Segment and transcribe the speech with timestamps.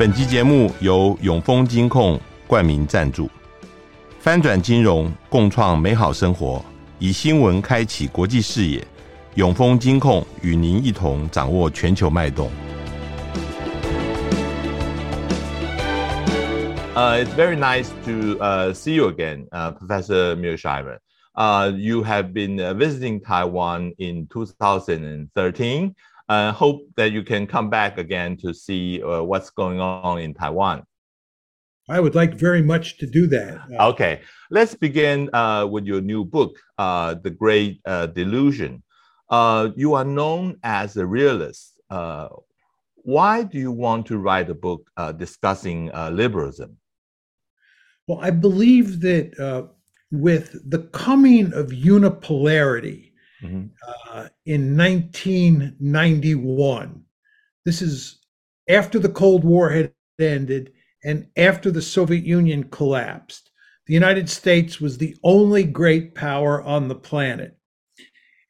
[0.00, 3.28] 本集节目由永丰金控冠名赞助，
[4.18, 6.64] 翻转金融，共创美好生活，
[6.98, 8.82] 以新闻开启国际视野。
[9.34, 12.50] 永丰金控与您一同掌握全球脉动。
[16.94, 20.96] Uh, it's very nice to uh, see you again, uh, Professor Mearsheimer.
[21.34, 25.94] Uh, you have been visiting Taiwan in 2013.
[26.30, 30.32] I hope that you can come back again to see uh, what's going on in
[30.32, 30.84] Taiwan.
[31.88, 33.58] I would like very much to do that.
[33.80, 38.84] Okay, let's begin uh, with your new book, uh, The Great uh, Delusion.
[39.28, 41.80] Uh, you are known as a realist.
[41.90, 42.28] Uh,
[42.94, 46.76] why do you want to write a book discussing liberalism?
[48.06, 49.68] Well, I believe that
[50.12, 53.09] with the coming of unipolarity,
[53.42, 53.66] mm-hmm.
[54.12, 57.04] uh, in 1991.
[57.64, 58.18] This is
[58.68, 60.72] after the Cold War had ended
[61.04, 63.50] and after the Soviet Union collapsed.
[63.86, 67.56] The United States was the only great power on the planet.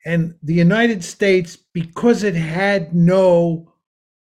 [0.05, 3.73] And the United States, because it had no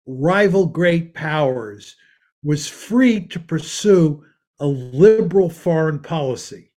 [0.07, 1.97] rival great powers,
[2.43, 4.25] was free to pursue
[4.61, 6.73] a liberal foreign policy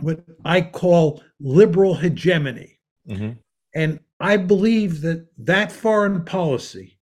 [0.00, 2.78] what I call liberal hegemony.
[3.08, 3.30] Mm-hmm.
[3.74, 6.98] And I believe that that foreign policy,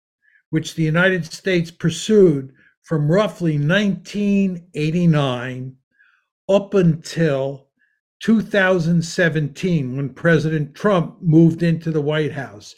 [0.49, 5.75] which the United States pursued from roughly 1989
[6.47, 7.67] up until
[8.21, 12.75] 2017, when President Trump moved into the White House,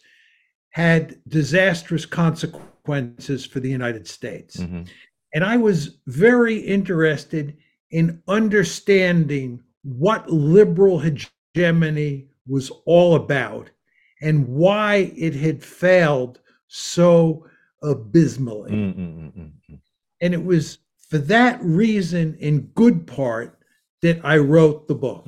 [0.71, 4.57] had disastrous consequences for the United States.
[4.57, 4.83] Mm-hmm.
[5.33, 7.57] And I was very interested
[7.91, 13.69] in understanding what liberal hegemony was all about
[14.21, 17.45] and why it had failed so
[17.81, 18.71] abysmally.
[18.71, 19.79] Mm, mm, mm,
[20.21, 23.59] and it was for that reason, in good part,
[24.01, 25.27] that I wrote the book.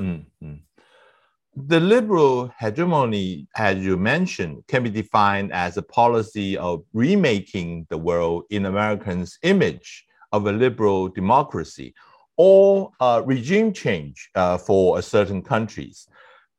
[1.56, 7.97] The liberal hegemony, as you mentioned, can be defined as a policy of remaking the
[7.97, 11.94] world in Americans' image of a liberal democracy
[12.38, 16.07] or uh, regime change uh, for certain countries.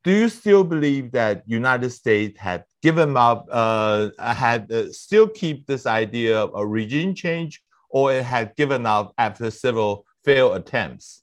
[0.04, 5.66] Do you still believe that United States had given up, uh, had uh, still keep
[5.66, 11.22] this idea of a regime change, or it had given up after several failed attempts?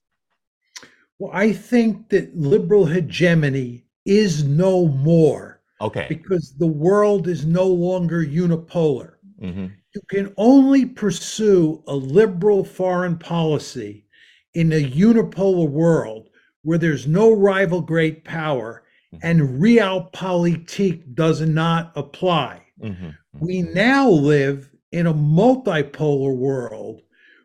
[1.20, 5.62] Well, I think that liberal hegemony is no more.
[5.80, 6.08] Okay.
[6.10, 9.14] Because the world is no longer unipolar.
[9.42, 9.68] Mm-hmm.
[9.94, 14.06] You can only pursue a liberal foreign policy
[14.54, 16.30] in a unipolar world
[16.64, 19.26] where there's no rival great power mm-hmm.
[19.26, 22.64] and realpolitik does not apply.
[22.82, 23.06] Mm-hmm.
[23.06, 23.46] mm-hmm.
[23.46, 27.02] We now live in a multipolar world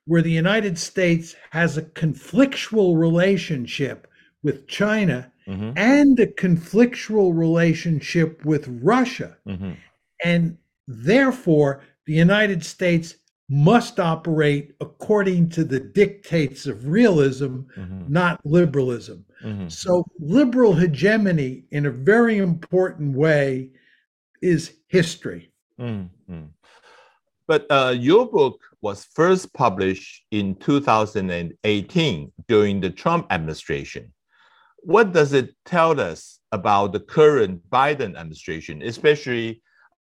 [0.06, 4.08] where the United States has a conflictual relationship
[4.42, 5.72] with China mm-hmm.
[5.76, 9.36] and a conflictual relationship with Russia.
[9.46, 9.72] Mm-hmm.
[10.24, 13.16] And therefore, the United States
[13.48, 18.04] must operate according to the dictates of realism, mm-hmm.
[18.08, 19.24] not liberalism.
[19.44, 19.68] Mm-hmm.
[19.68, 23.70] So, liberal hegemony, in a very important way,
[24.42, 25.52] is history.
[25.80, 26.44] Mm-hmm.
[27.46, 34.12] But uh, your book was first published in 2018 during the Trump administration.
[34.78, 39.62] What does it tell us about the current Biden administration, especially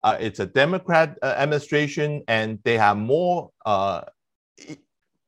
[0.02, 4.02] uh, it's a Democrat uh, administration, and they are more uh,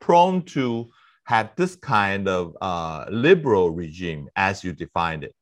[0.00, 0.88] prone to
[1.24, 5.34] have this kind of uh, liberal regime as you defined it.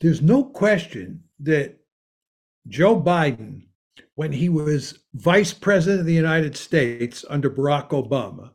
[0.00, 1.76] There's no question that
[2.68, 3.66] Joe Biden,
[4.14, 8.50] when he was vice president of the United States under Barack Obama,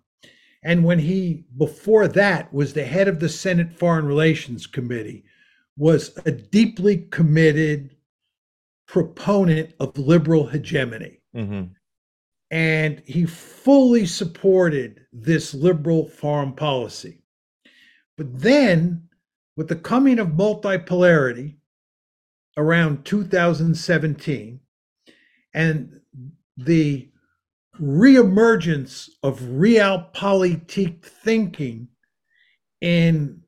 [0.63, 5.23] and when he, before that, was the head of the Senate Foreign Relations Committee,
[5.77, 7.95] was a deeply committed
[8.87, 11.19] proponent of liberal hegemony.
[11.35, 11.65] Mm-hmm.
[12.49, 17.21] And he fully supported this liberal foreign policy.
[18.17, 19.09] But then,
[19.57, 21.57] with the coming of multipolarity
[22.55, 24.59] around 2017
[25.53, 25.99] and
[26.55, 27.09] the
[27.79, 31.87] reemergence of realpolitik thinking
[32.81, 33.41] in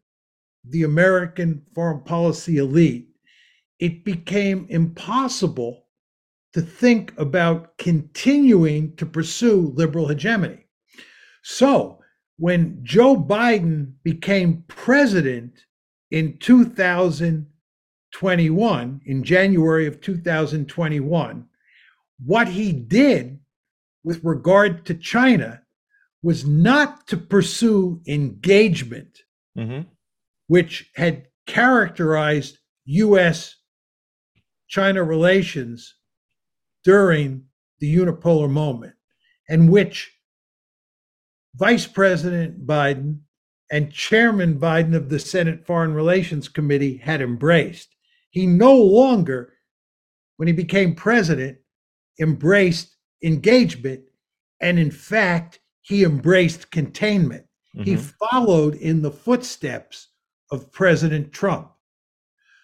[0.64, 3.09] the American foreign policy elite,
[3.80, 5.86] it became impossible
[6.54, 10.66] to think about continuing to pursue liberal hegemony.
[11.44, 12.02] So,
[12.38, 15.64] when Joe Biden became president
[16.12, 21.46] in 2021, in January of 2021,
[22.26, 23.40] what he did
[24.04, 25.62] with regard to China
[26.22, 29.24] was not to pursue engagement,
[29.58, 29.88] Mhm.
[30.48, 33.56] which had characterized U.S.
[34.70, 35.96] China relations
[36.84, 37.44] during
[37.80, 38.94] the unipolar moment,
[39.50, 40.12] and which
[41.56, 43.20] Vice President Biden
[43.72, 47.96] and Chairman Biden of the Senate Foreign Relations Committee had embraced.
[48.30, 49.54] He no longer,
[50.38, 51.58] when he became president,
[52.20, 54.04] embraced engagement,
[54.62, 57.46] and in fact, he embraced containment.
[57.74, 58.14] He Mhm.
[58.20, 60.10] followed in the footsteps
[60.52, 61.72] of President Trump.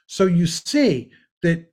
[0.07, 1.11] So you see
[1.41, 1.71] that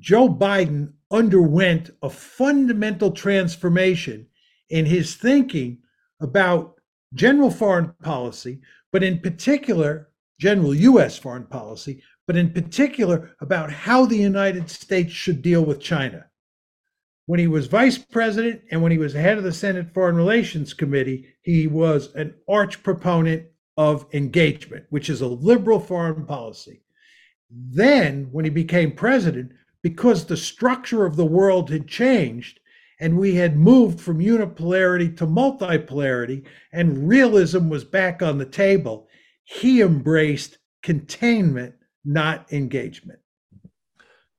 [0.00, 4.26] Joe Biden underwent a fundamental transformation
[4.70, 5.78] in his thinking
[6.20, 6.80] about
[7.14, 8.60] general foreign policy,
[8.92, 10.08] but in particular,
[10.38, 15.80] general US foreign policy, but in particular about how the United States should deal with
[15.80, 16.26] China.
[17.26, 20.72] When he was vice president and when he was head of the Senate Foreign Relations
[20.72, 23.46] Committee, he was an arch proponent
[23.76, 26.82] of engagement, which is a liberal foreign policy.
[27.50, 32.60] Then, when he became president, because the structure of the world had changed
[33.00, 39.08] and we had moved from unipolarity to multipolarity and realism was back on the table,
[39.44, 41.74] he embraced containment,
[42.04, 43.18] not engagement.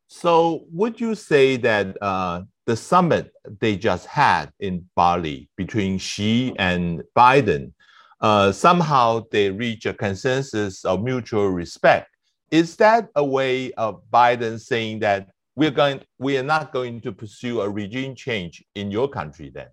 [0.08, 6.54] So, would you say that uh, the summit they just had in Bali between Xi
[6.60, 7.72] and Biden,
[8.20, 12.11] uh, somehow they reach a consensus of mutual respect?
[12.52, 17.12] Is that a way of Biden saying that we're going, we are not going to
[17.12, 19.68] pursue a regime change in your country then?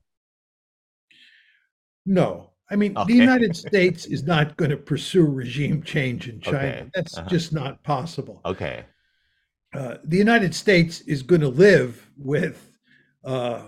[2.07, 2.51] No.
[2.71, 3.13] I mean, Okay.
[3.13, 6.59] the United States is not going to pursue regime change in China.
[6.59, 6.91] Okay.
[6.95, 7.29] That's Uh-huh.
[7.29, 8.41] just not possible.
[8.45, 8.85] Okay.
[9.75, 12.71] uh, the United States is going to live with
[13.25, 13.65] uh,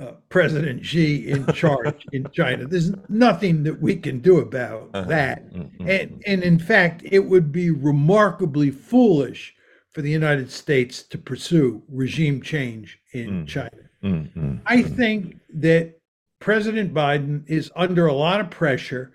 [0.00, 2.66] uh, President Xi in charge in China.
[2.66, 5.08] There's nothing that we can do about Uh-huh.
[5.08, 5.52] that.
[5.52, 9.54] Mm, mm, And, and in fact, it would be remarkably foolish
[9.92, 13.46] for the United States to pursue regime change in Mm.
[13.46, 13.70] China.
[14.02, 14.96] mm, mm, I mm.
[14.96, 15.98] think that
[16.40, 19.12] President Biden is under a lot of pressure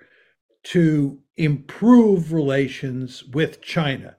[0.65, 4.15] to improve relations with China.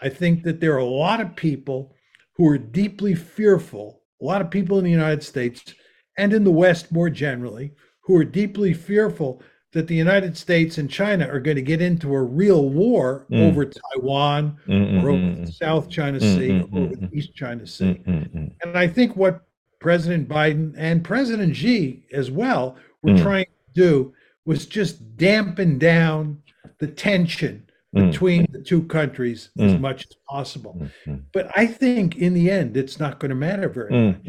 [0.00, 1.94] I think that there are a lot of people
[2.36, 5.74] who are deeply fearful, a lot of people in the United States
[6.18, 9.42] and in the West more generally, who are deeply fearful
[9.72, 13.48] that the United States and China are going to get into a real war Mm.
[13.48, 17.66] over Taiwan Mm, or over the South China Sea mm, or over the East China
[17.66, 17.84] Sea.
[17.84, 19.42] mm, mm, mm, And I think what
[19.80, 23.22] President Biden and President Xi as well were Mm.
[23.22, 24.12] trying to do
[24.44, 26.42] was just dampen down
[26.78, 27.64] the tension
[27.94, 28.10] Mm.
[28.10, 29.80] between the two countries as Mm.
[29.80, 30.76] much as possible.
[30.78, 34.20] mm, mm, But I think in the end, it's not going to matter very much.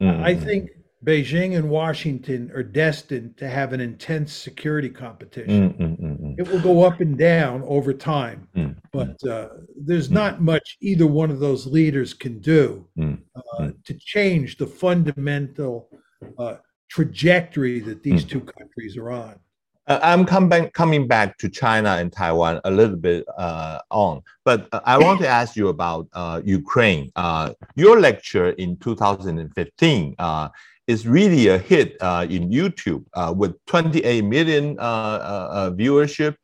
[0.00, 0.70] I think
[1.04, 5.70] Beijing and Washington are destined to have an intense security competition.
[5.70, 6.34] Mm, mm, mm, mm.
[6.38, 10.14] It will go up and down over time, Mm, but uh, there's Mm.
[10.14, 13.18] not much either one of those leaders can do Mm.
[13.36, 13.84] uh, Mm.
[13.84, 15.88] to change the fundamental
[16.36, 16.56] uh,
[16.88, 18.28] trajectory that these Mm.
[18.28, 19.38] two countries are on.
[19.86, 24.68] Uh, I'm back, coming back to China and Taiwan a little bit uh, on, but
[24.72, 27.10] uh, I want to ask you about uh, Ukraine.
[27.14, 30.48] Uh, your lecture in 2015 uh,
[30.88, 36.34] is really a hit uh, in YouTube uh, with 28 million uh, uh, uh, viewership.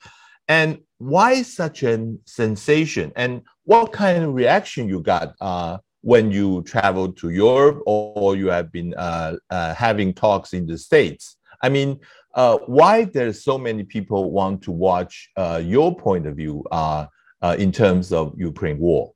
[0.48, 3.10] And why such a sensation?
[3.16, 5.34] And what kind of reaction you got
[6.02, 8.94] when you traveled to Europe or you have been
[9.50, 11.36] having talks in the States?
[11.62, 11.98] I mean,
[12.34, 15.30] why there's so many people want to watch
[15.62, 16.62] your point of view
[17.56, 19.14] in terms of Ukraine war?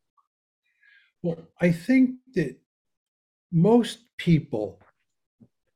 [1.23, 2.57] Well, I think that
[3.53, 4.81] most people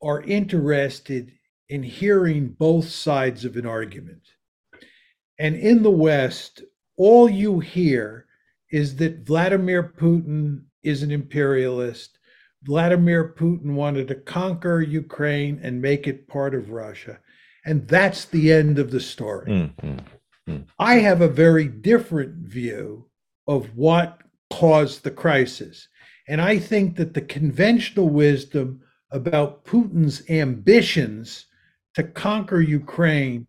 [0.03, 1.33] are interested
[1.69, 4.23] in hearing both sides of an argument.
[5.39, 6.63] And in the West,
[6.97, 8.27] all you hear
[8.71, 12.19] is that Vladimir Putin is an imperialist.
[12.63, 17.19] Vladimir Putin wanted to conquer Ukraine and make it part of Russia.
[17.65, 19.51] And that's the end of the story.
[19.51, 20.01] Mm,
[20.49, 23.07] mm, I have a very different view
[23.47, 25.89] of what caused the crisis.
[26.29, 28.81] And I think that the conventional wisdom
[29.13, 31.47] about Putin's ambitions
[31.95, 33.47] to conquer Ukraine,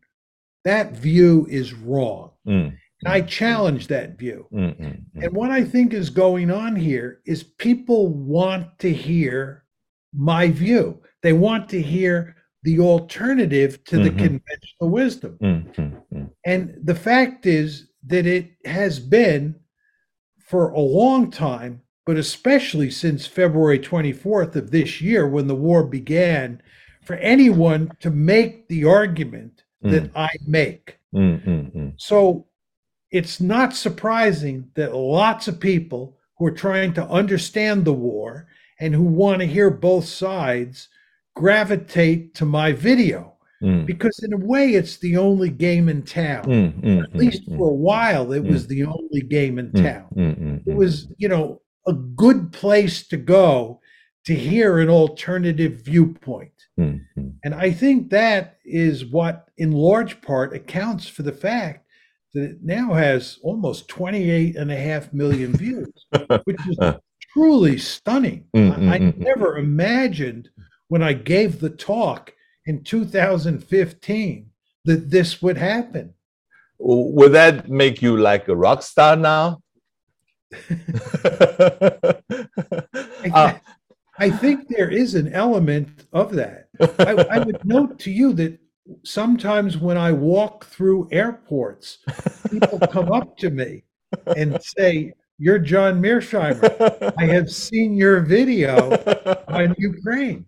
[0.66, 2.32] that view is wrong.
[2.48, 2.68] mm,
[3.04, 4.48] And I challenge that view.
[4.54, 8.92] mm, mm, mm, And what I think is going on here is people want to
[8.94, 9.64] hear
[10.14, 11.02] my view.
[11.22, 14.20] They want to hear the alternative to the Mhm.
[14.20, 15.38] conventional wisdom.
[15.42, 19.56] mm, mm, mm, And the fact is that it has been
[20.40, 25.84] for a long time but especially since February 24th of this year, when the war
[25.84, 26.62] began,
[27.04, 30.98] for anyone to make the argument that I make.
[31.14, 31.94] Mm, mm, mm.
[31.98, 32.48] So
[33.12, 38.48] it's not surprising that lots of people who are trying to understand the war
[38.80, 40.90] and who want to hear both sides
[41.36, 43.30] gravitate to my video.
[43.62, 46.44] Mm, because in a way it's the only game in town.
[46.44, 49.82] Mm, mm, at least mm, for a while it was the only game in mm,
[49.82, 50.08] town.
[50.16, 50.76] mm, mm, it mm.
[50.76, 53.80] was you know a good place to go
[54.26, 56.50] to hear an alternative viewpoint
[56.80, 57.34] Mm, mm.
[57.44, 61.86] and i think that is what in large part accounts for the fact
[62.34, 65.94] that it now has almost 28 and a half million views
[66.46, 66.78] which is
[67.32, 69.18] truly stunning Mm, I, I mm, mm.
[69.20, 70.50] never imagined
[70.88, 72.34] when i gave the talk
[72.66, 74.50] in 2015
[74.86, 76.16] that this would happen
[76.80, 79.62] Would that make you like a rock star now?
[80.70, 82.14] I,
[83.34, 83.54] Uh,
[84.20, 86.68] I think there is an element of that.
[87.00, 88.60] I, I would note to you that
[89.04, 92.00] sometimes when I walk through airports,
[92.52, 93.84] people come up to me
[94.36, 97.14] and say, You're John Mearsheimer.
[97.18, 98.92] I have seen your video
[99.48, 100.46] on Ukraine.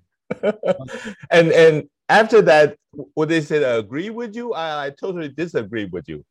[1.32, 2.78] and and after that,
[3.16, 4.54] would they say agree with you?
[4.54, 6.24] I, I totally disagree with you.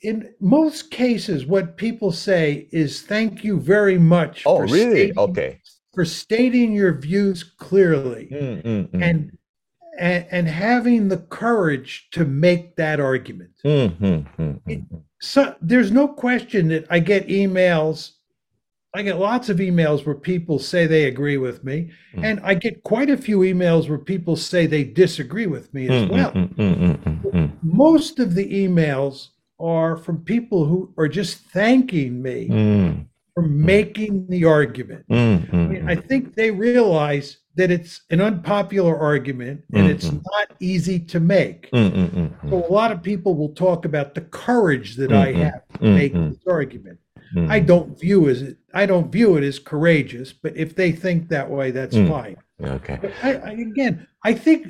[0.00, 4.90] In most cases, what people say is thank you very much Oh, for, really?
[4.90, 5.60] stating, Okay.
[5.94, 8.28] for stating your views clearly.
[8.32, 9.02] Mm, mm, mm.
[9.02, 9.38] and,
[9.98, 13.50] and and having the courage to make that argument.
[13.64, 15.02] Mm, mm, mm, mm.
[15.20, 18.12] So there's no question that I get emails.
[18.94, 22.82] I get lots of emails where people say they agree with me, and I get
[22.82, 26.32] quite a few emails where people say they disagree with me as well.
[27.62, 29.28] Most of the emails
[29.62, 35.04] are from people who are just thanking me Mm, for making the argument.
[35.08, 40.08] mm, I mean, I mm, think they realize that it's an unpopular argument and it's
[40.10, 40.22] Mhm.
[40.32, 41.70] not easy to make.
[41.72, 42.50] mm, mm, mm, mm.
[42.50, 45.42] So a lot of people will talk about the courage that I Mhm.
[45.44, 46.30] have to make mm.
[46.30, 46.98] this argument.
[47.48, 51.28] I don't view as it, I don't view it as courageous, but if they think
[51.28, 52.36] that way, that's fine.
[52.62, 52.98] Okay.
[53.22, 54.60] I, I, again, I think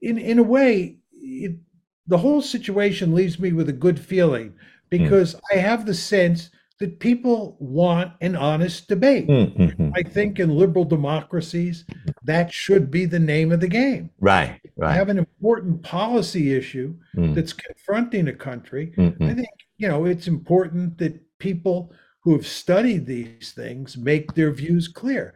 [0.00, 1.56] in in a way, it,
[2.06, 4.54] the whole situation leaves me with a good feeling
[4.90, 9.28] because I have the sense that people want an honest debate.
[9.28, 9.92] Mm, mm, mm.
[9.94, 11.84] I think in liberal democracies,
[12.24, 14.10] that should be the name of the game.
[14.20, 14.60] Right.
[14.82, 18.92] I have an important policy issue Mm, that's confronting a country.
[18.96, 19.36] mm, I mm.
[19.36, 24.88] think, you know, it's important that people who have studied these things make their views
[24.88, 25.34] clear.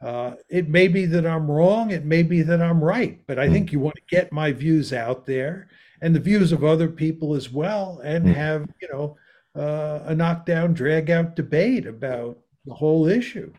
[0.00, 3.50] Uh, it may be that I'm wrong, it may be that I'm right, but I
[3.50, 5.68] think you want to get my views out there
[6.02, 8.34] and the views of other people as well and Mm.
[8.34, 9.16] have, you know,
[9.56, 13.52] uh, a knockdown, drag out debate about the whole issue.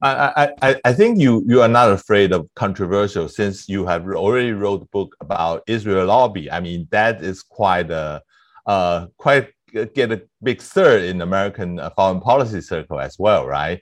[0.00, 4.06] I, I, I- I think you, you are not afraid of controversial since you have
[4.08, 6.50] already wrote a book about Israel lobby.
[6.50, 8.22] I mean, that is quite a,
[8.66, 9.50] uh, quite
[9.94, 13.80] get a big stir in American uh, foreign policy circle as well, right?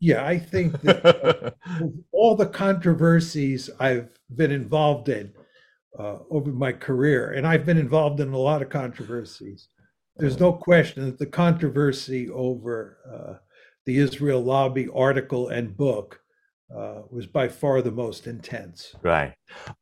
[0.00, 1.04] Yeah, I think that
[1.80, 5.32] of all the controversies I've been involved in
[5.98, 9.68] uh, over my career, and I've been involved in a lot of controversies.
[10.16, 13.34] There's no question that the controversy over uh,
[13.84, 16.20] the Israel lobby article and book
[16.74, 18.94] uh, was by far the most intense.
[19.02, 19.34] Right.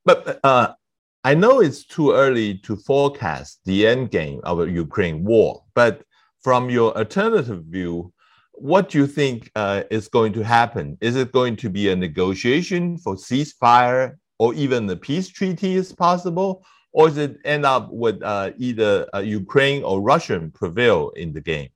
[0.04, 0.74] But uh,
[1.22, 5.62] I know it's too early to forecast the end game of a Ukraine war.
[5.74, 6.02] But
[6.42, 8.12] from your alternative view,
[8.52, 10.98] what do you think uh, is going to happen?
[11.00, 15.90] Is it going to be a negotiation for ceasefire or even the peace treaty is
[15.90, 16.50] possible?
[16.92, 21.40] Or does it end up with uh, either uh, Ukraine or Russian prevail in the
[21.40, 21.70] game?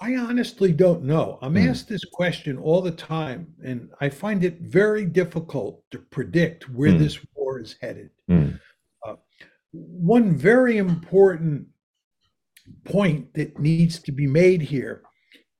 [0.00, 1.38] I honestly don't know.
[1.42, 1.68] I'm Hmm.
[1.68, 6.92] asked this question all the time, and I find it very difficult to predict where
[6.92, 7.02] Hmm.
[7.04, 8.10] this war is headed.
[8.30, 8.58] Mm,
[10.10, 11.58] one very important
[12.84, 14.96] point that needs to be made here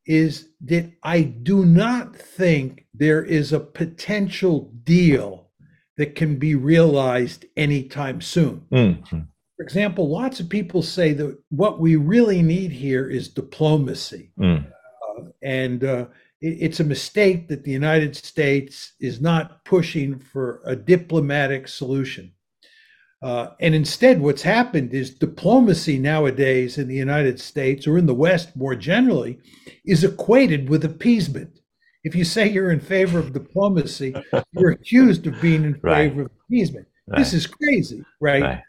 [0.06, 5.48] is that I do not think there is a potential deal
[5.96, 8.62] that can be realized anytime soon.
[8.72, 13.28] mm, mm, For example, lots of people say that what we really need here is
[13.28, 14.32] diplomacy.
[14.38, 14.66] mm,
[15.42, 16.06] And uh,
[16.40, 22.32] it- it's a mistake that the United States is not pushing for a diplomatic solution.
[23.22, 28.14] Uh, and instead, what's happened is diplomacy nowadays in the United States or in the
[28.14, 29.38] West more generally
[29.84, 31.60] is equated with appeasement.
[32.02, 34.14] If you say you're in favor of diplomacy,
[34.52, 36.08] you're accused of being in Right.
[36.10, 36.88] favor of appeasement.
[37.16, 38.42] This is crazy, right?
[38.42, 38.62] right.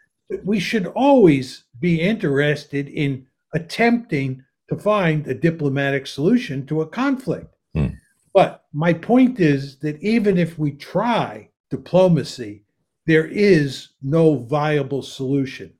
[0.44, 7.54] we should always be interested in attempting to find a diplomatic solution to a conflict.
[7.76, 7.96] Mm.
[8.32, 12.64] But my point is that even if we try diplomacy,
[13.06, 15.72] there is no viable solution.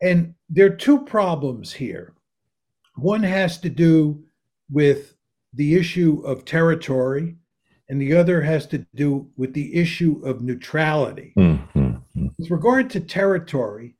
[0.00, 2.14] And there are two problems here.
[2.96, 4.24] One has to do
[4.70, 5.14] with
[5.54, 7.36] the issue of territory,
[7.88, 11.32] and the other has to do with the issue of neutrality.
[11.36, 12.26] Mm-hmm.
[12.38, 13.96] With regard to territory,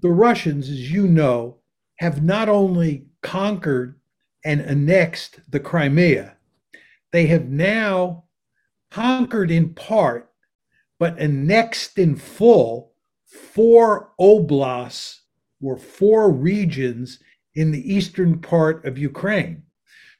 [0.00, 1.58] the Russians, as you know,
[1.96, 4.00] have not only conquered
[4.44, 6.36] and annexed the Crimea,
[7.12, 8.24] they have now
[8.90, 10.31] conquered in part,
[11.02, 12.92] but annexed in full
[13.26, 15.22] four oblasts
[15.60, 17.18] or four regions
[17.56, 19.64] in the eastern part of Ukraine.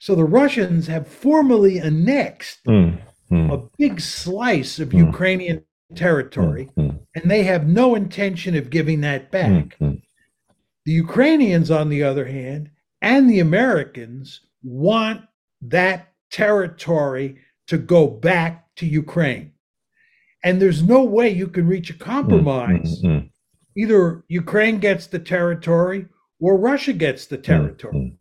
[0.01, 3.51] So the Russians have formally annexed Mm-hmm.
[3.57, 4.99] a big slice of Mm.
[5.11, 5.59] Ukrainian
[5.95, 6.97] territory, Mm-hmm.
[7.15, 9.65] and they have no intention of giving that back.
[9.79, 9.95] Mm-hmm.
[10.87, 12.63] The Ukrainians, on the other hand,
[13.01, 15.21] and the Americans want
[15.77, 16.01] that
[16.43, 17.29] territory
[17.71, 19.53] to go back to Ukraine.
[20.45, 23.01] And there's no way you can reach a compromise.
[23.03, 23.27] Mm-hmm.
[23.77, 26.07] Either Ukraine gets the territory
[26.41, 28.17] or Russia gets the mm, territory.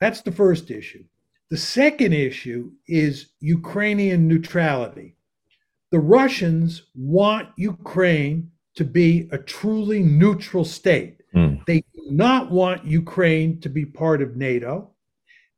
[0.00, 1.04] That's the first issue.
[1.50, 5.16] The second issue is Ukrainian neutrality.
[5.90, 11.22] The Russians want Ukraine to be a truly neutral state.
[11.34, 11.64] Mm.
[11.66, 14.89] They do not want Ukraine to be part of NATO.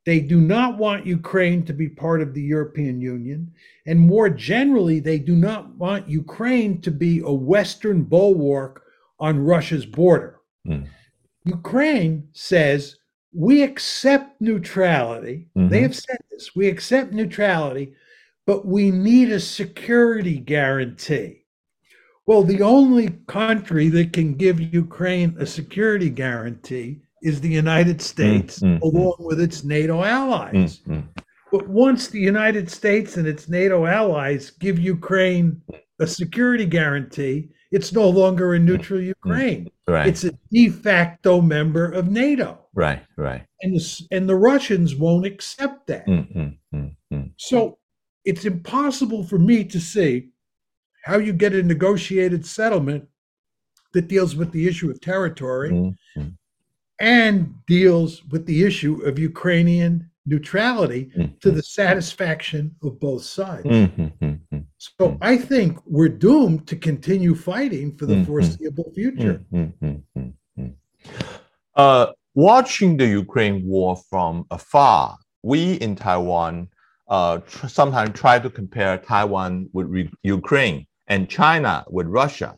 [0.05, 3.53] They do not want Ukraine to be part of the European Union.
[3.87, 8.83] And more generally, they do not want Ukraine to be a Western bulwark
[9.21, 10.41] on Russia's border.
[10.67, 10.89] Mm.
[11.45, 12.97] Ukraine says,
[13.33, 15.49] we accept neutrality.
[15.57, 15.71] Mhm.
[15.71, 17.95] They have said this we accept neutrality,
[18.47, 21.45] but we need a security guarantee.
[22.27, 28.59] Well, the only country that can give Ukraine a security guarantee is the United States,
[28.61, 28.83] mm, mm.
[28.83, 30.81] along with its NATO allies.
[30.81, 31.01] Mm-hmm.
[31.53, 35.61] But once the United States and its NATO allies give Ukraine
[36.01, 39.71] a security guarantee, it's no longer a neutral Ukraine.
[39.87, 40.07] Right.
[40.07, 42.59] It's a de facto member of NATO.
[42.75, 43.03] right.
[43.17, 43.47] Right.
[43.63, 46.07] And the, and the Russians won't accept that.
[46.07, 46.77] Mm-hmm.
[46.77, 47.23] Mm-hmm.
[47.37, 47.79] So
[48.25, 50.31] it's impossible for me to see
[51.05, 53.05] how you get a negotiated settlement
[53.93, 55.95] that deals with the issue of territory.
[57.01, 63.67] And deals with the issue of Ukrainian neutrality to the satisfaction of both sides.
[63.67, 64.59] Mm-hmm.
[64.79, 68.27] So I think we're doomed to continue fighting for the Mhm.
[68.27, 69.43] foreseeable future.
[69.53, 70.69] Mm-hmm.
[71.75, 76.69] Uh, watching the Ukraine war from afar, we in Taiwan
[77.09, 82.57] uh, tr- sometimes try to compare Taiwan with re- Ukraine and China with Russia.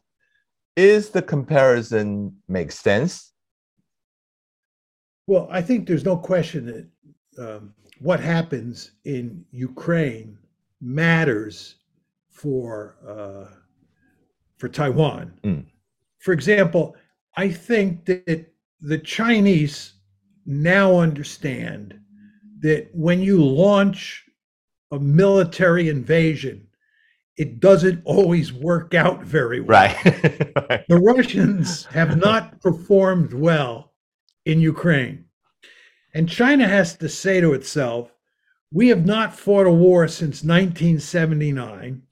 [0.76, 3.32] Is the comparison make sense?
[5.26, 10.38] Well, I think there's no question that um, what happens in Ukraine
[10.80, 11.76] matters
[12.30, 13.54] for uh,
[14.58, 15.32] for Taiwan.
[15.42, 15.64] Mm.
[16.18, 16.96] For example,
[17.36, 19.94] I think that the Chinese
[20.46, 21.98] now understand
[22.60, 24.24] that when you launch
[24.90, 26.66] a military invasion,
[27.36, 29.68] it doesn't always work out very well.
[29.68, 30.04] Right.
[30.70, 30.84] right.
[30.88, 33.93] The Russians have not performed well
[34.44, 35.24] in Ukraine.
[36.14, 38.12] And China has to say to itself,
[38.72, 42.02] we have not fought a war since 1979,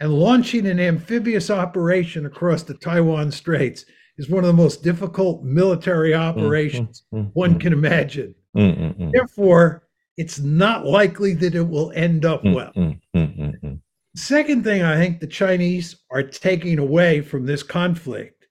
[0.00, 3.84] and launching an amphibious operation across the Taiwan Straits
[4.16, 8.34] is one of the most difficult military operations one can imagine.
[8.56, 9.10] Mm-hmm.
[9.12, 9.84] Therefore,
[10.16, 12.72] it's not likely that it will end up well.
[12.76, 13.74] Mm-hmm.
[14.16, 18.46] Second thing I think the Chinese are taking away from this conflict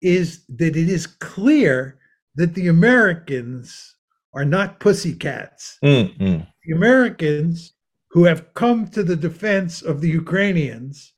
[0.00, 1.98] is that it is clear
[2.36, 3.96] that the Americans
[4.34, 5.78] are not pussycats.
[5.84, 6.40] Mm-hmm.
[6.66, 7.74] The Americans
[8.10, 11.14] who have come to the defense of the Ukrainians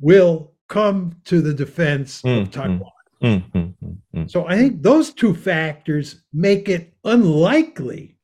[0.00, 2.42] will come to the defense Mhm.
[2.42, 2.90] of Taiwan.
[3.22, 4.26] Mm-hmm.
[4.26, 8.18] So I think those two factors make it unlikely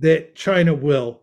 [0.00, 1.22] that China will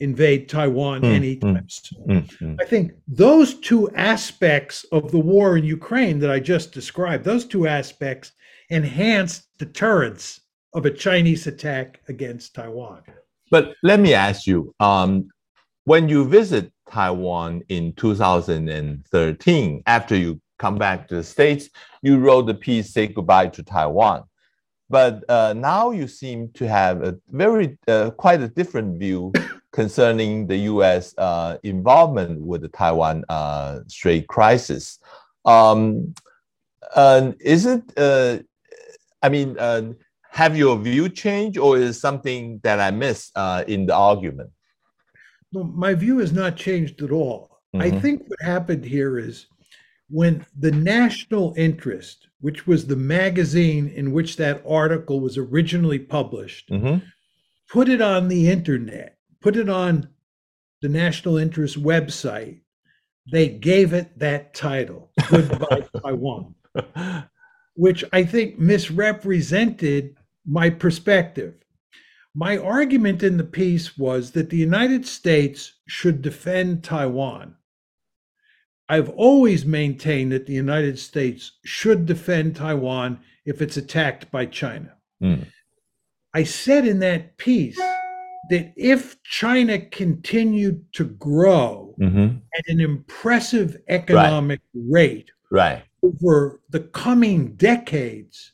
[0.00, 2.04] invade Taiwan Mm, anytime soon.
[2.06, 2.54] Mm-hmm.
[2.60, 7.44] I think those two aspects of the war in Ukraine that I just described, those
[7.44, 8.32] two aspects
[8.70, 10.40] enhance deterrence
[10.74, 13.02] of a Chinese attack against Taiwan.
[13.50, 15.28] But let me ask you, um,
[15.84, 21.70] when you visit Taiwan in 2013, after you come back to the States,
[22.02, 24.24] you wrote the piece, Say Goodbye to Taiwan.
[24.90, 29.32] But uh, now you seem to have a very, uh, quite a different view
[29.82, 34.98] concerning the US uh, involvement with the Taiwan uh, Strait crisis.
[35.44, 36.14] Um,
[36.96, 38.38] uh, is it, uh,
[39.22, 39.82] I mean, uh,
[40.30, 44.50] have your view changed, or is something that I missed uh, in the argument?
[45.52, 47.38] No, my view has not changed at all.
[47.86, 48.00] I Mhm.
[48.02, 49.46] think what happened here is
[50.10, 56.66] when the national interest, which was the magazine in which that article was originally published,
[56.70, 56.96] Mhm.
[57.70, 60.08] put it on the internet, put it on
[60.82, 62.60] the national interest website,
[63.30, 66.54] they gave it that title, Goodbye Taiwan,
[67.74, 71.54] which I think misrepresented my perspective.
[72.34, 77.56] My argument in the piece was that the United States should defend Taiwan.
[78.88, 84.94] I've always maintained that the United States should defend Taiwan if it's attacked by China.
[85.22, 85.46] Mm.
[86.32, 87.78] I said in that piece
[88.50, 92.40] that if China continued to grow Mhm.
[92.56, 95.82] at an impressive economic rate Right.
[96.02, 98.52] over the coming decades,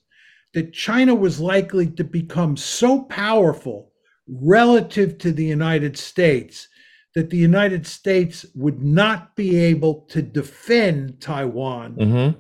[0.55, 3.91] that China was likely to become so powerful
[4.29, 6.69] relative to the United States
[7.15, 12.37] that the United States would not be able to defend Taiwan Mhm.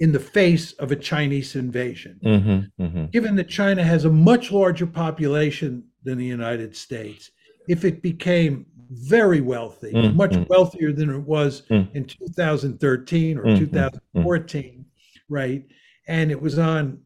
[0.00, 2.18] in the face of a Chinese invasion.
[2.22, 2.70] Mhm.
[2.80, 3.10] Mhm.
[3.10, 7.30] Given that China has a much larger population than the United States,
[7.68, 10.48] if it became very wealthy, Mm, much mm.
[10.48, 11.94] wealthier than it was Mm.
[11.94, 14.84] in 2013 or Mm, mm, 2014,
[15.28, 15.66] right?
[16.06, 16.98] And it was on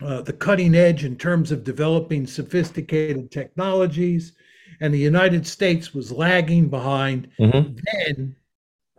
[0.00, 4.32] uh, the cutting edge in terms of developing sophisticated technologies,
[4.80, 7.78] and the United States was lagging behind, Mhm.
[7.92, 8.34] then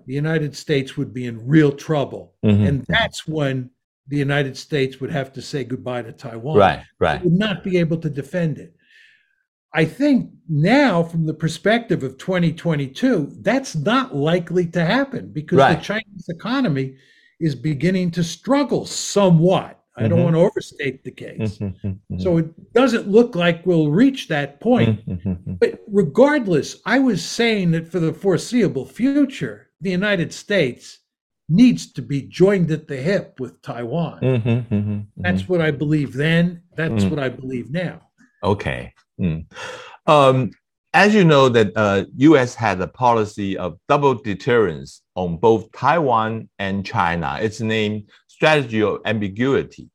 [0.08, 2.36] the United States would be in real trouble.
[2.46, 2.68] Mhm.
[2.68, 3.70] And that's when
[4.08, 6.58] the United States would have to say goodbye to Taiwan.
[6.58, 6.84] Right.
[7.00, 7.22] Right.
[7.22, 8.74] Would not be able to defend it.
[9.76, 15.78] I think now, from the perspective of 2022, that's not likely to happen because Right.
[15.78, 16.96] the Chinese economy
[17.40, 19.80] is beginning to struggle somewhat.
[19.96, 20.24] I don't Mhm.
[20.24, 21.58] want to overstate the case.
[21.60, 21.76] Mhm.
[22.12, 22.22] Mhm.
[22.22, 25.06] So it doesn't look like we'll reach that point.
[25.08, 25.60] Mhm.
[25.60, 31.00] But regardless, I was saying that for the foreseeable future, the United States
[31.50, 35.06] needs to be joined at the hip with Taiwan.
[35.18, 36.62] That's what I believe then.
[36.76, 37.10] That's Mm.
[37.12, 38.02] what I believe now.
[38.44, 38.94] Okay.
[39.20, 39.46] Mm.
[40.06, 40.52] Um,
[40.94, 42.54] as you know, that uh, U.S.
[42.54, 47.40] had a policy of double deterrence on both Taiwan and China.
[47.42, 49.90] It's named strategy of ambiguity.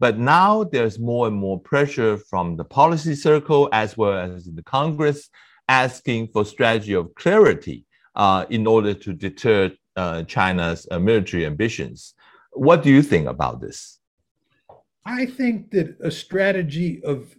[0.00, 4.62] But now there's more and more pressure from the policy circle as well as the
[4.62, 5.28] Congress,
[5.68, 7.84] asking for strategy of clarity
[8.16, 12.14] uh, in order to deter uh, China's uh, military ambitions.
[12.52, 13.98] What do you think about this?
[15.04, 17.36] I think that a strategy of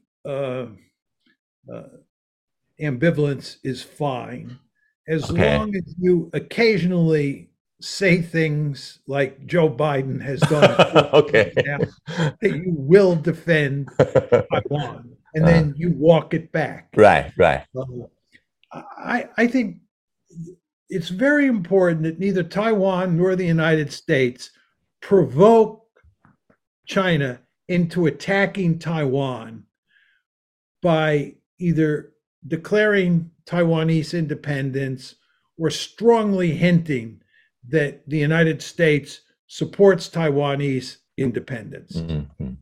[1.69, 1.87] uh, uh,
[2.81, 4.57] ambivalence is fine
[5.07, 5.57] as Okay.
[5.57, 7.49] long as you occasionally
[7.81, 10.75] say things like Joe Biden has done
[11.13, 11.51] okay.
[11.65, 11.79] now,
[12.41, 16.89] that you will defend Taiwan and then you walk it back.
[16.95, 17.65] right, right.
[17.73, 18.11] So,
[18.71, 19.77] I, I think
[20.89, 24.51] it's very important that neither Taiwan nor the United States
[25.01, 25.85] provoke
[26.85, 29.63] China into attacking Taiwan
[30.81, 32.11] by either
[32.47, 35.15] declaring Taiwanese independence
[35.57, 37.21] or strongly hinting
[37.69, 41.97] that the United States supports Taiwanese independence.
[41.97, 42.57] Mhm.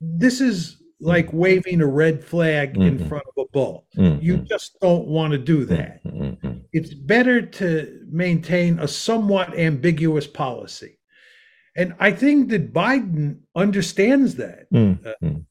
[0.00, 3.08] This is like waving a red flag in Mhm.
[3.08, 3.86] front of a bull.
[3.96, 4.22] Mhm.
[4.22, 6.02] You just don't want to do that.
[6.04, 6.62] Mhm.
[6.72, 10.98] It's better to maintain a somewhat ambiguous policy.
[11.76, 14.70] And I think that Biden understands that.
[14.72, 15.44] Mhm.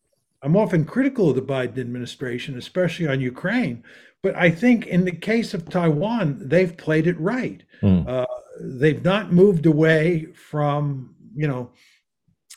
[0.43, 3.83] I'm often critical of the Biden administration, especially on Ukraine,
[4.21, 7.63] but I think in the case of Taiwan, they've played it right.
[7.81, 8.07] Mm.
[8.07, 8.25] Uh,
[8.61, 11.71] they've not moved away from, you know,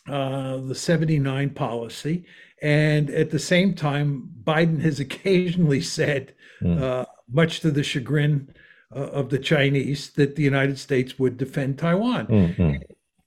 [0.08, 2.24] uh, the 79 policy.
[2.62, 6.80] And at the same time, Biden has occasionally said, Mm.
[6.80, 8.48] uh, much to the chagrin
[8.94, 12.26] uh, of the Chinese, that the United States would defend Taiwan.
[12.28, 12.80] Mhm.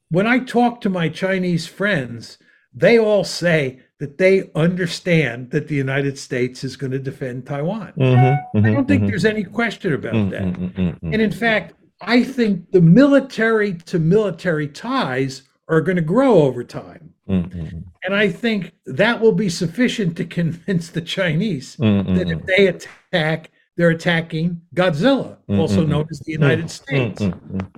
[0.09, 2.39] When I talk to my Chinese friends,
[2.73, 7.93] they all say that they understand that the United States is going to defend Taiwan.
[7.97, 8.37] Mhm.
[8.55, 9.07] I don't think Mhm.
[9.07, 10.29] there's any question about Mhm.
[10.31, 10.41] that.
[10.43, 10.73] Mhm.
[10.73, 11.13] Mhm.
[11.13, 16.63] And in fact, I think the military to military ties are going to grow over
[16.63, 17.13] time.
[17.27, 23.51] And I think that will be sufficient to convince the Chinese that if they attack,
[23.77, 26.69] they're attacking Godzilla, also known as the United.
[26.71, 27.21] States,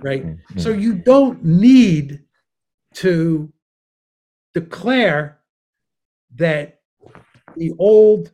[0.02, 0.24] right?
[0.56, 2.20] So you don't need
[2.94, 3.52] to
[4.54, 5.38] declare
[6.36, 6.80] that
[7.56, 8.32] the old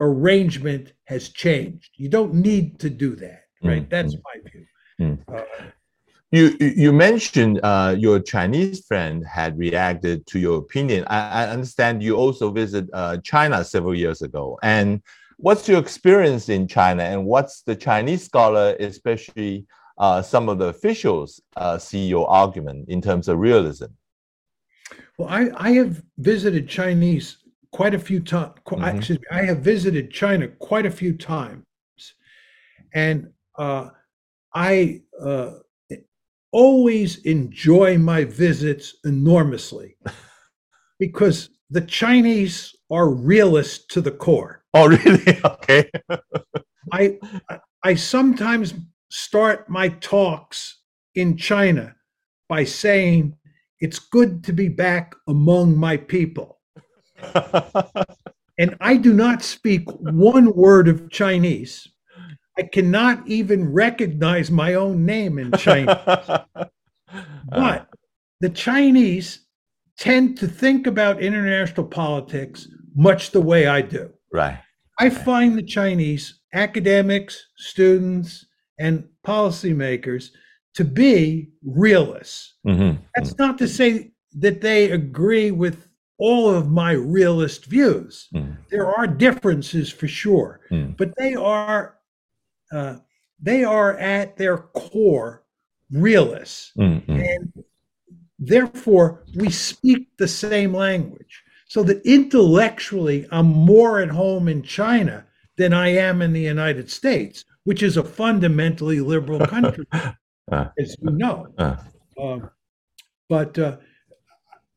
[0.00, 1.90] arrangement has changed.
[1.96, 3.86] You don't need to do that, right?
[3.86, 4.22] Mm, That's mm.
[4.24, 4.66] my view.
[5.00, 5.18] Mm.
[5.28, 5.44] Uh,
[6.32, 11.04] You you mentioned uh, your Chinese friend had reacted to your opinion.
[11.08, 14.56] I, I understand you also visit uh, China several years ago.
[14.62, 15.02] And
[15.38, 19.66] what's your experience in China, and what's the Chinese scholar, especially
[19.98, 23.90] uh, some of the officials, uh, see your argument in terms of realism?
[25.20, 27.36] Well, I, I have visited Chinese
[27.72, 28.54] quite a few times.
[28.66, 28.96] Mhm.
[28.96, 31.62] Excuse me, I have visited China quite a few times,
[32.94, 33.28] and
[33.58, 33.90] uh,
[34.54, 35.56] I uh,
[36.52, 39.98] always enjoy my visits enormously
[40.98, 44.64] because the Chinese are realists to the core.
[44.72, 45.38] Oh, really?
[45.44, 45.90] okay.
[46.92, 47.18] I-
[47.84, 48.72] I sometimes
[49.10, 50.80] start my talks
[51.14, 51.94] in China
[52.48, 53.36] by saying
[53.80, 56.58] it's good to be back among my people.
[58.60, 61.88] And I do not speak one word of Chinese.
[62.58, 65.96] I cannot even recognize my own name in Chinese.
[67.12, 67.58] Uh.
[67.58, 67.88] But
[68.40, 69.44] the Chinese
[69.98, 74.10] tend to think about international politics much the way I do.
[74.32, 74.60] right.
[75.00, 78.46] I find the Chinese academics, students,
[78.78, 80.28] and policymakers
[80.74, 82.54] to be realists.
[82.66, 82.98] Mhm.
[83.14, 88.28] That's not to say that they agree with all of my realist views.
[88.34, 88.56] Mm.
[88.70, 90.96] There are differences for sure, Mm.
[90.96, 91.96] but they are
[92.72, 92.96] uh,
[93.42, 95.42] they are at their core
[95.90, 97.34] realists, Mm, mm.
[97.34, 97.64] and
[98.38, 101.42] therefore we speak the same language.
[101.66, 105.24] So that intellectually, I'm more at home in China
[105.56, 109.86] than I am in the United States, which is a fundamentally liberal country,
[110.50, 110.68] Uh.
[110.78, 111.46] as you know.
[111.58, 111.76] Uh.
[112.20, 112.50] Um,
[113.28, 113.76] but uh,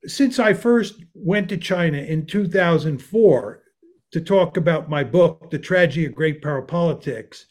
[0.05, 3.63] since I first went to China in 2004
[4.11, 7.47] to talk about my book, The Tragedy of Great Power Politics,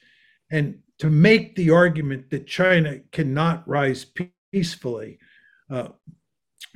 [0.50, 4.06] and to make the argument that China cannot rise
[4.52, 5.18] peacefully,
[5.70, 5.88] uh,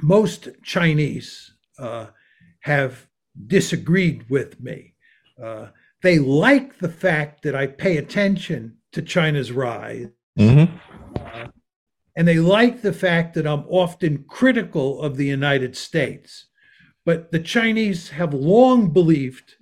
[0.02, 2.06] most Chinese uh,
[2.60, 3.06] have
[3.46, 4.94] disagreed with me.
[5.42, 5.68] Uh,
[6.02, 10.68] they like the fact that I pay attention to China's rise Mhm.
[12.16, 16.46] And they like the fact that I'm often critical of the United States.
[17.04, 19.54] But the Chinese have long believed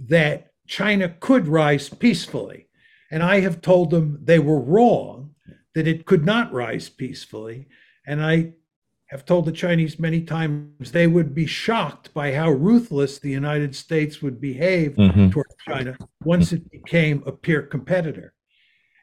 [0.00, 2.66] that China could rise peacefully.
[3.10, 5.34] And I have told them they were wrong,
[5.74, 7.68] that it could not rise peacefully.
[8.06, 8.54] And I
[9.06, 13.74] have told the Chinese many times they would be shocked by how ruthless the United
[13.74, 15.30] States would behave Mhm.
[15.32, 18.34] toward China once it became a peer competitor.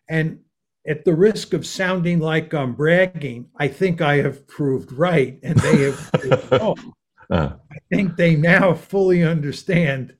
[0.08, 0.42] And
[0.88, 5.58] at the risk of sounding like I'm bragging, I think I have proved right and
[5.60, 6.76] they have.
[7.32, 7.54] Uh.
[7.72, 10.14] I think they now fully understand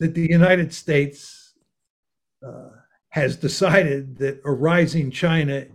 [0.00, 1.52] that the United States
[2.42, 2.70] uh,
[3.10, 5.66] has decided that a rising China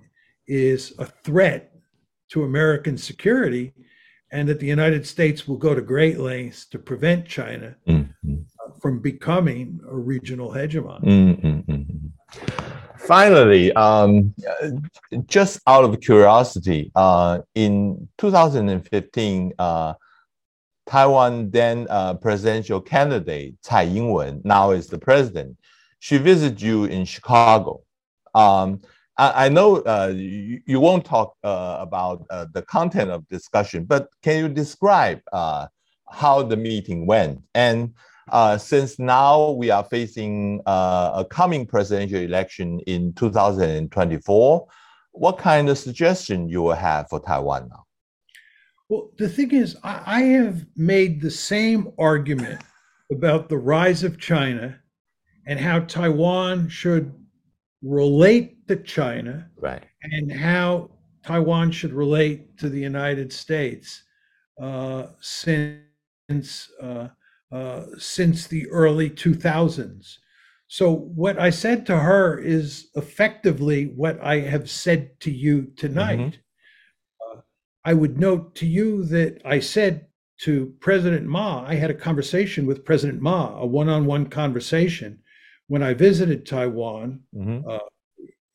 [0.48, 1.76] is a threat
[2.30, 3.74] to American security
[4.32, 8.46] and that the United States will go to great lengths to prevent China Mm, mm.
[8.82, 11.04] from becoming a regional hegemon.
[11.04, 12.71] Mm, mm, mm, mm.
[13.12, 14.34] Finally, um,
[15.26, 19.94] just out of curiosity, uh, in 2015, uh,
[20.88, 25.58] Taiwan then uh, presidential candidate Tsai Ing-wen, now is the president,
[26.00, 27.82] she visited you in Chicago.
[28.34, 28.80] Um,
[29.18, 34.08] I, know uh, you, you won't talk uh, about uh, the content of discussion, but
[34.24, 37.42] can you describe how the meeting went?
[37.56, 37.94] And
[38.30, 44.68] uh, since now we are facing uh, a coming presidential election in 2024,
[45.14, 47.86] what kind of suggestion you will have for Taiwan now?
[48.90, 52.62] Well, the thing is, I, I have made the same argument
[53.12, 54.80] about the rise of China
[55.46, 57.14] and how Taiwan should
[57.82, 59.84] relate to China Right.
[60.04, 60.92] and how
[61.24, 64.04] Taiwan should relate to the United States
[64.62, 65.80] uh, since
[66.82, 67.08] uh,
[67.52, 70.18] uh, since the early 2000s.
[70.68, 76.40] So what I said to her is effectively what I have said to you tonight.
[77.30, 77.42] Uh,
[77.84, 80.08] I would note to you that I said
[80.44, 85.20] to President Ma, I had a conversation with President Ma, a one-on-one conversation
[85.68, 87.80] when I visited Taiwan Mhm.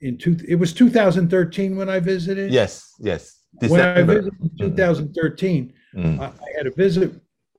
[0.01, 2.53] in two, it was 2013 when I visited.
[2.53, 3.41] Yes, yes.
[3.69, 7.13] When I visited in 2013, Mm, I I had a visit,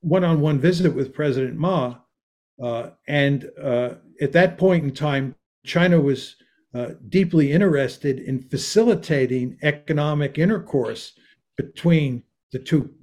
[0.07, 1.95] one-on-one visit with President Ma.
[2.61, 6.35] Uh, and uh, at that point in time, China was
[6.73, 11.13] uh, deeply interested in facilitating economic intercourse
[11.55, 12.93] between the two,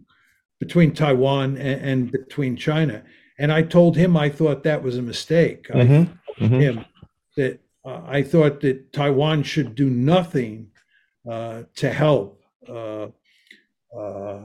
[0.60, 3.02] between Taiwan and, and between China.
[3.38, 5.66] And I told him I thought that was a mistake.
[5.74, 6.60] I mhm, mhm.
[6.60, 6.84] him
[7.36, 10.68] that uh, I thought that Taiwan should do nothing
[11.28, 13.08] uh, to help uh,
[13.96, 14.42] uh,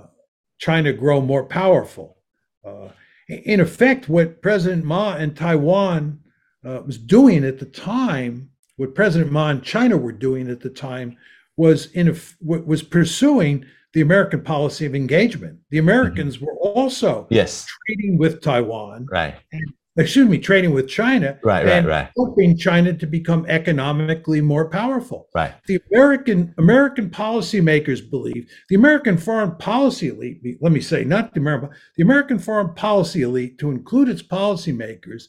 [0.57, 2.17] China grow more powerful.
[2.65, 2.89] Uh,
[3.27, 6.19] in effect, what President Ma and Taiwan
[6.65, 10.69] uh, was doing at the time, what President Ma and China were doing at the
[10.69, 11.17] time,
[11.57, 15.59] was in a, was pursuing the American policy of engagement.
[15.69, 16.45] The Americans mm-hmm.
[16.45, 19.35] were also yes trading with Taiwan, right?
[19.51, 24.69] And, excuse me, trading with China, right, right, right, hoping China to become economically more
[24.69, 25.27] powerful.
[25.35, 25.53] Right.
[25.67, 30.41] The American American policymakers believe the American foreign policy elite.
[30.61, 35.23] Let me say, not the American, the American foreign policy elite, to include its policymakers,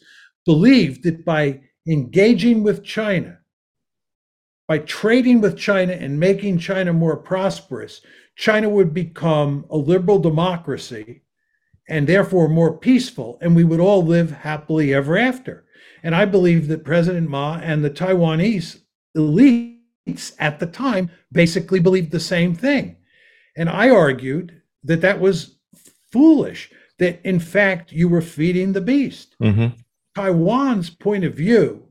[0.47, 3.39] believed that by engaging with China,
[4.69, 8.01] by trading with China and making China more prosperous,
[8.37, 11.23] China would become a liberal democracy
[11.91, 15.65] and therefore more peaceful, and we would all live happily ever after.
[16.03, 18.81] And I believe that President Ma and the Taiwanese
[19.17, 22.97] elites at the time basically believed the same thing.
[23.57, 25.59] And I argued that that was
[26.13, 29.35] foolish, that in fact you were feeding the beast.
[29.43, 29.77] Mm-hmm.
[30.15, 31.87] Taiwan's point of view,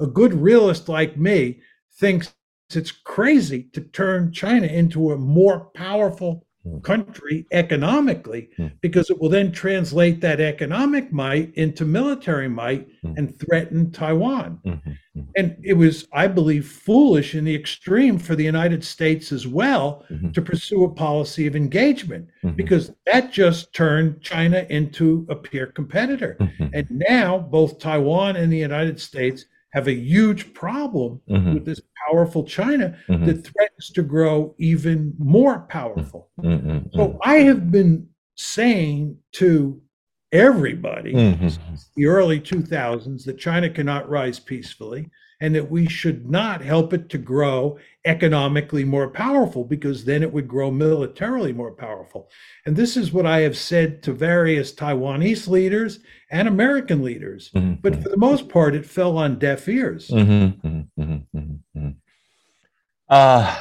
[0.00, 1.60] a good realist like me
[1.98, 2.32] thinks
[2.74, 6.46] it's crazy to turn China into a more powerful.
[6.82, 8.68] Country economically hmm.
[8.80, 13.14] because it will then translate that economic might into military might Hmm.
[13.16, 14.58] and threaten Taiwan.
[14.64, 14.80] Mhm,
[15.16, 19.44] mhm, And it was, I believe, foolish in the extreme for the United States as
[19.46, 25.26] well mhm, to pursue a policy of engagement mhm, because that just turned China into
[25.28, 26.36] a peer competitor.
[26.38, 31.64] mhm, And now both Taiwan and the United States have a huge problem mhm, with
[31.64, 36.30] this powerful China mhm, that threatens to grow even more powerful.
[36.38, 39.80] mhm, So I have been saying to
[40.30, 45.10] everybody mhm, since the early 2000s that China cannot rise peacefully
[45.42, 50.32] and that we should not help it to grow economically more powerful because then it
[50.32, 52.30] would grow militarily more powerful.
[52.64, 55.98] And this is what I have said to various Taiwanese leaders
[56.30, 57.50] and American leaders.
[57.56, 60.08] mhm, But for the most part, it fell on deaf ears.
[60.10, 61.94] mhm, mhm, mhm, mhm, mhm.
[63.08, 63.60] Uh,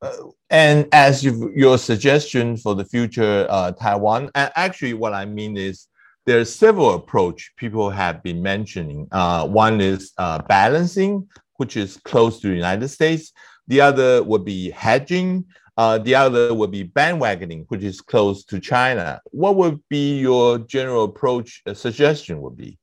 [0.00, 0.16] uh,
[0.48, 5.58] and as you, your suggestion for the future uh, Taiwan, and actually what I mean
[5.58, 5.88] is
[6.24, 9.08] there's several approach people have been mentioning.
[9.10, 13.32] Uh, one is uh, balancing, which is close to the United States.
[13.68, 15.44] The other would be hedging.
[15.76, 19.20] Uh, the other would be bandwagoning, which is close to China.
[19.30, 22.78] What would be your general approach uh, suggestion would be?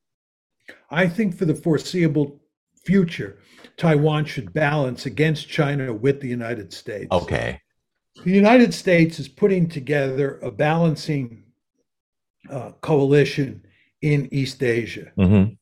[0.90, 2.42] I think for the foreseeable
[2.84, 3.40] future,
[3.78, 7.08] Taiwan should balance against China with the United States.
[7.12, 7.62] Okay.
[8.26, 11.44] The United States is putting together a balancing
[12.50, 13.66] uh, coalition
[14.02, 15.12] in East Asia.
[15.18, 15.54] Mm-hmm.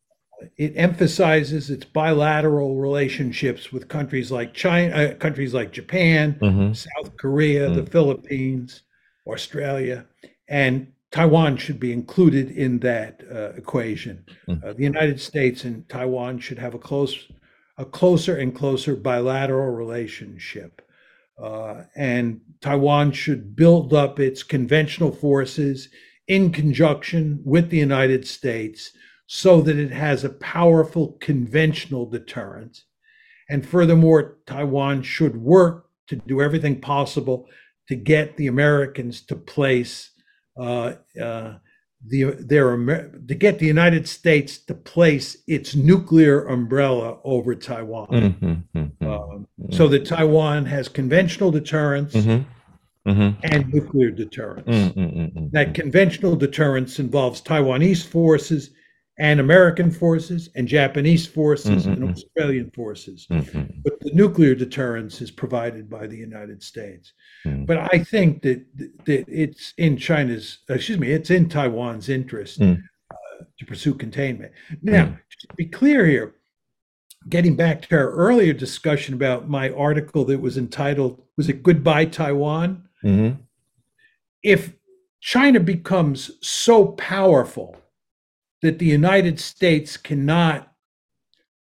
[0.57, 6.73] It emphasizes its bilateral relationships with countries like China, uh, countries like Japan, Mm-hmm.
[6.73, 7.89] South Korea, the Mm.
[7.89, 8.83] Philippines,
[9.25, 10.05] Australia,
[10.47, 14.23] and Taiwan should be included in that uh, equation.
[14.47, 14.63] Mm.
[14.63, 17.27] Uh, the United States and Taiwan should have a close,
[17.77, 20.81] a closer and closer bilateral relationship.
[21.41, 25.89] Uh, and Taiwan should build up its conventional forces
[26.27, 28.91] in conjunction with the United States
[29.27, 32.83] so that it has a powerful conventional deterrent.
[33.49, 37.47] And furthermore, Taiwan should work to do everything possible
[37.87, 40.11] to get the Americans to place
[40.57, 41.55] uh, uh,
[42.05, 48.79] the their to get the United States to place its nuclear umbrella over Taiwan, Mm-hmm.
[48.79, 49.07] Mm-hmm.
[49.07, 52.13] um, so that Taiwan has conventional deterrence
[53.07, 53.21] Mm-hmm.
[53.21, 53.45] Mm-hmm.
[53.53, 54.67] and nuclear deterrence.
[54.67, 55.47] Mm-hmm.
[55.51, 58.71] That conventional deterrence involves Taiwanese forces
[59.19, 62.11] and American forces and Japanese forces and Mhm.
[62.11, 63.25] Australian forces.
[63.31, 63.79] Mm-hmm.
[63.83, 67.13] But the nuclear deterrence is provided by the United States.
[67.43, 68.63] But I think that
[69.05, 72.75] that it's in China's, excuse me, it's in Taiwan's interest uh,
[73.57, 74.51] to pursue containment.
[74.83, 75.05] Now,
[75.39, 76.35] to be clear here,
[77.29, 82.05] getting back to our earlier discussion about my article that was entitled, was it Goodbye
[82.05, 82.86] Taiwan?
[83.07, 83.41] Mm-hmm.
[84.43, 84.73] if
[85.21, 87.75] China becomes so powerful
[88.61, 90.71] that the United States cannot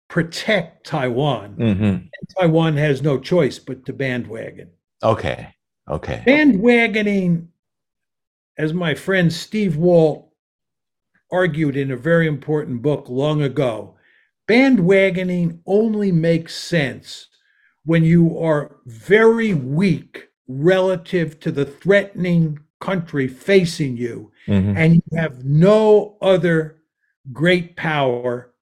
[0.08, 2.06] protect Taiwan, Mm-hmm.
[2.38, 4.70] Taiwan has no choice but to bandwagon.
[5.02, 5.54] Okay.
[5.88, 6.22] Okay.
[6.26, 7.48] Bandwagoning,
[8.58, 10.30] as my friend Steve Walt
[11.30, 13.96] argued in a very important book long ago,
[14.48, 17.28] bandwagoning only makes sense
[17.84, 24.76] when you are very weak relative to the threatening country facing you Mm-hmm.
[24.76, 26.76] and you have no other
[27.32, 28.52] great power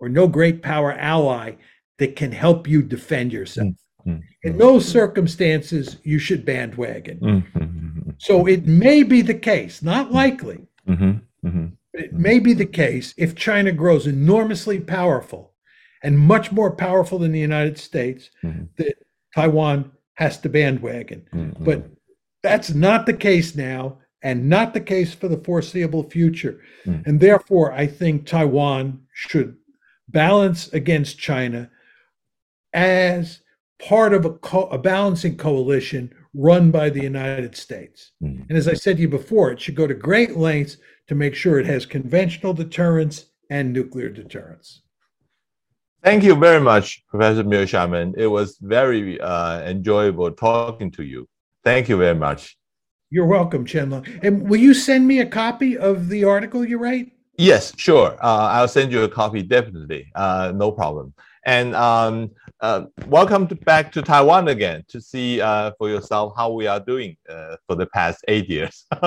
[0.00, 1.52] or no great power ally
[1.98, 3.74] that can help you defend yourself.
[4.04, 4.22] Mm.
[4.42, 7.20] In those circumstances, you should bandwagon.
[7.20, 8.14] Mhm.
[8.18, 11.20] So it may be the case, not likely, Mhm.
[11.44, 11.72] Mhm.
[11.92, 15.52] but it may be the case if China grows enormously powerful
[16.02, 18.66] and much more powerful than the United States, Mhm.
[18.78, 18.94] that
[19.32, 21.26] Taiwan has to bandwagon.
[21.32, 21.64] Mhm.
[21.64, 21.88] But
[22.42, 26.60] that's not the case now and not the case for the foreseeable future.
[26.86, 27.06] Mm.
[27.06, 29.56] And therefore, I think Taiwan should
[30.08, 31.70] balance against China
[32.72, 33.40] as
[33.78, 38.12] part of a, co- a balancing coalition run by the United States.
[38.22, 38.46] Mhm.
[38.48, 41.34] And as I said to you before, it should go to great lengths to make
[41.34, 44.82] sure it has conventional deterrence and nuclear deterrence.
[46.04, 48.12] Thank you very much, Professor Mearsheimer.
[48.18, 51.26] It was very uh, enjoyable talking to you.
[51.64, 52.58] Thank you very much.
[53.08, 54.06] You're welcome, Chen Long.
[54.22, 57.12] And will you send me a copy of the article you write?
[57.38, 58.18] Yes, sure.
[58.22, 60.12] Uh, I'll send you a copy definitely.
[60.14, 61.14] Uh, no problem.
[61.46, 66.52] And um, uh, welcome to, back to Taiwan again to see uh, for yourself how
[66.52, 68.84] we are doing uh, for the past eight years.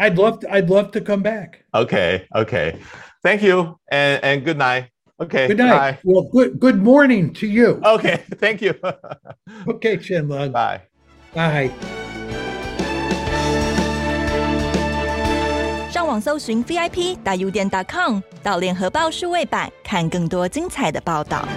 [0.00, 1.64] I'd love to, I'd love to come back.
[1.74, 2.80] okay, okay.
[3.22, 4.91] Thank you and, and good night.
[5.21, 5.47] Okay.
[5.47, 5.97] Good night.
[6.03, 7.75] Well, good good morning to you.
[7.81, 7.93] Bye.
[7.95, 8.75] Okay, thank you.
[9.67, 10.51] Okay, Chen Long.
[10.51, 10.81] Bye.
[11.33, 11.71] Bye.
[15.89, 21.47] 上网搜寻 VIP 大 U 店 .com，到联合报数位版看更多精彩的报道。